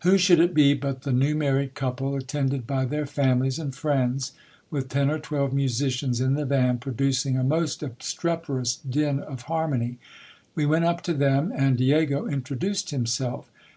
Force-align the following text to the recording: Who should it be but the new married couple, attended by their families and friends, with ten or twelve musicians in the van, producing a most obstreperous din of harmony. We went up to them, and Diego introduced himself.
Who 0.00 0.18
should 0.18 0.40
it 0.40 0.54
be 0.54 0.74
but 0.74 1.02
the 1.02 1.12
new 1.12 1.36
married 1.36 1.74
couple, 1.76 2.16
attended 2.16 2.66
by 2.66 2.84
their 2.84 3.06
families 3.06 3.60
and 3.60 3.72
friends, 3.72 4.32
with 4.72 4.88
ten 4.88 5.08
or 5.08 5.20
twelve 5.20 5.52
musicians 5.52 6.20
in 6.20 6.34
the 6.34 6.44
van, 6.44 6.78
producing 6.78 7.36
a 7.36 7.44
most 7.44 7.80
obstreperous 7.80 8.74
din 8.74 9.20
of 9.20 9.42
harmony. 9.42 9.98
We 10.56 10.66
went 10.66 10.86
up 10.86 11.00
to 11.02 11.14
them, 11.14 11.52
and 11.54 11.78
Diego 11.78 12.26
introduced 12.26 12.90
himself. 12.90 13.52